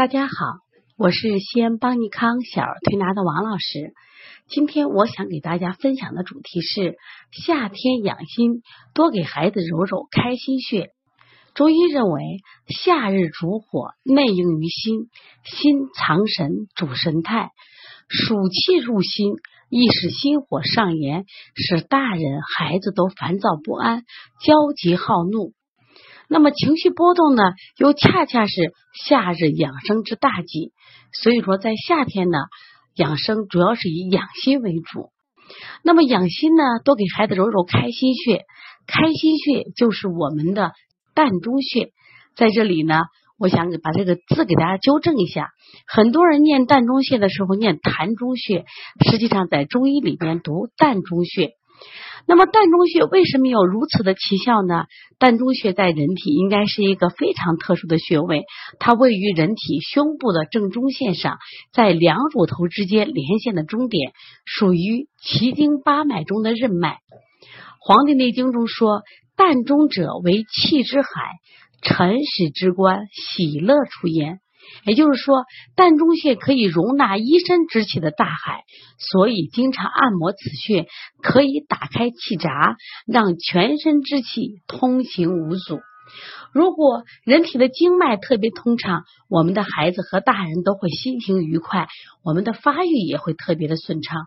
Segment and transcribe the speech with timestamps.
[0.00, 0.32] 大家好，
[0.96, 3.92] 我是西安邦尼康小儿推拿的王老师。
[4.48, 6.96] 今天我想给大家分享的主题是
[7.32, 8.62] 夏天养心，
[8.94, 10.88] 多给孩子揉揉开心穴。
[11.52, 12.22] 中医认为，
[12.66, 15.10] 夏日主火，内应于心，
[15.44, 17.50] 心藏神，主神态，
[18.08, 19.34] 暑气入心，
[19.68, 24.04] 易使心火上炎，使大人孩子都烦躁不安，
[24.40, 25.52] 焦急好怒。
[26.32, 27.42] 那么情绪波动呢，
[27.76, 30.70] 又恰恰是夏日养生之大忌。
[31.12, 32.38] 所以说，在夏天呢，
[32.94, 35.10] 养生主要是以养心为主。
[35.82, 38.44] 那么养心呢，多给孩子揉揉开心穴。
[38.86, 40.70] 开心穴就是我们的
[41.16, 41.90] 膻中穴。
[42.36, 43.02] 在这里呢，
[43.36, 45.48] 我想把这个字给大家纠正一下。
[45.88, 48.64] 很多人念膻中穴的时候念膻中穴，
[49.10, 51.54] 实际上在中医里边读膻中穴。
[52.26, 54.84] 那么膻中穴为什么有如此的奇效呢？
[55.18, 58.44] 膻中穴在人体应该是一个非常特殊的穴位，
[58.78, 61.38] 它位于人体胸部的正中线上，
[61.72, 64.12] 在两乳头之间连线的中点，
[64.44, 66.94] 属于奇经八脉中的任脉。
[67.80, 69.02] 《黄帝内经》中说
[69.36, 71.08] ：“膻中者为气之海，
[71.82, 74.38] 辰始之官，喜乐出焉。”
[74.84, 75.44] 也就是说，
[75.76, 78.64] 膻中穴可以容纳一身之气的大海，
[78.98, 80.86] 所以经常按摩此穴，
[81.22, 85.80] 可以打开气闸，让全身之气通行无阻。
[86.52, 91.86] 如果人体的经脉特别通畅，我们的孩子和大人都会心情愉快，
[92.24, 94.26] 我们的发育也会特别的顺畅。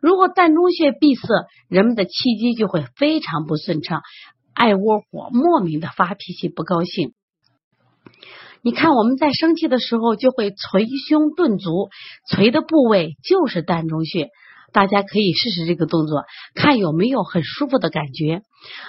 [0.00, 1.26] 如果膻中穴闭塞，
[1.68, 4.02] 人们的气机就会非常不顺畅，
[4.54, 7.12] 爱窝火，莫名的发脾气，不高兴。
[8.62, 11.88] 你看，我们在生气的时候就会捶胸顿足，
[12.28, 14.28] 捶的部位就是膻中穴。
[14.72, 18.42] 大家可以试试这个动作，看有没有很舒服的感觉。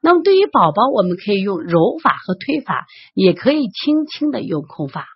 [0.00, 5.06] 那么对于宝宝，我们可以用揉法和推法，也可以轻轻的用扣法，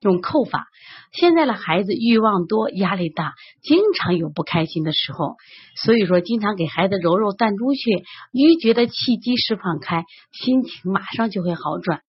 [0.00, 0.66] 用扣法。
[1.12, 5.36] 现在的孩子欲望多，压力大，经常有不开心的时候，
[5.76, 8.02] 所以说经常给孩子揉揉膻中穴，
[8.32, 12.00] 淤结的气机释放开，心情马上就会好转。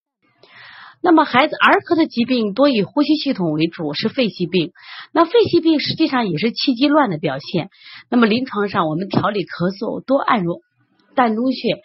[1.03, 4.71] 那么，孩子儿科的疾病多以呼吸系统为主，是肺系病。
[5.11, 7.69] 那肺系病实际上也是气机乱的表现。
[8.09, 10.61] 那么，临床上我们调理咳嗽多按揉
[11.15, 11.81] 膻中穴，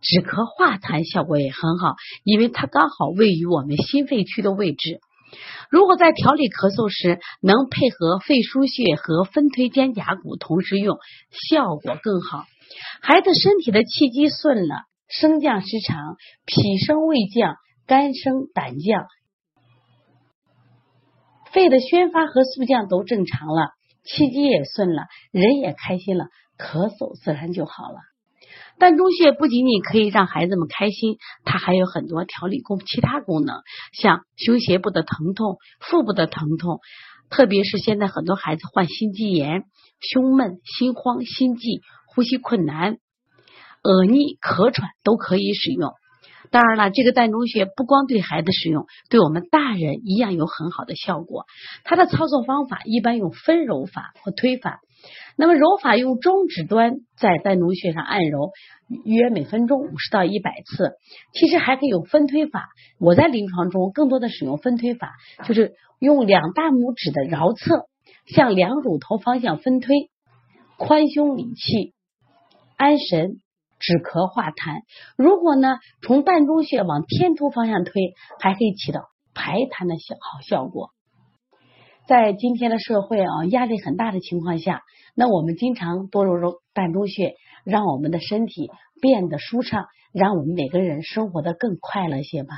[0.00, 5.00] 止咳化痰效果也很好，因为它刚好位于我们心肺区的位置。
[5.68, 10.96] 如果在调理咳嗽时能配合肺腧穴和分推肩胛骨同时用，
[11.50, 12.44] 效果更好。
[13.02, 14.74] 孩子身体的气机顺了，
[15.08, 16.16] 升降失常，
[16.46, 17.56] 脾升胃降。
[17.86, 19.06] 肝升胆降，
[21.52, 23.70] 肺的宣发和速降都正常了，
[24.04, 26.26] 气机也顺了，人也开心了，
[26.56, 27.98] 咳嗽自然就好了。
[28.78, 33.60] 膻中穴不仅仅可以让孩子们开心，它还有很多调理功其他功能，
[33.92, 36.80] 像胸胁部的疼痛、腹部的疼痛，
[37.28, 39.64] 特别是现在很多孩子患心肌炎、
[40.00, 42.98] 胸闷、心慌、心悸、呼吸困难、
[43.82, 45.92] 恶逆、咳喘都可以使用。
[46.50, 51.44] 当然了，这个膻中穴不光对孩子使用，对我们大人一样有很好的效果。
[51.84, 54.80] 它的操作方法一般用分揉法或推法。
[55.36, 58.50] 那么揉法用中指端在膻中穴上按揉，
[59.04, 60.92] 约每分钟五十到一百次。
[61.32, 62.68] 其实还可以有分推法。
[62.98, 65.12] 我在临床中更多的使用分推法，
[65.46, 67.86] 就是用两大拇指的桡侧
[68.26, 70.10] 向两乳头方向分推，
[70.76, 71.94] 宽胸理气，
[72.76, 73.36] 安神。
[73.80, 74.82] 止咳化痰，
[75.16, 80.90] 如果呢从膻中穴往天突方向推，还可以起到排痰的效好效果。
[82.06, 84.82] 在今天的社会啊，压力很大的情况下，
[85.14, 88.70] 那我们经常多揉揉膻中穴，让我们的身体
[89.00, 92.54] 变得舒畅，让我们每个人生活的更快乐些吧。